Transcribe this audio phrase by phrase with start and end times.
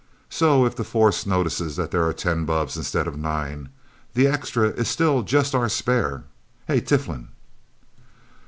[0.31, 3.69] So if the Force notices that there are ten bubbs instead of nine,
[4.15, 6.23] the extra is still just our spare...
[6.65, 7.27] Hey Tiflin!"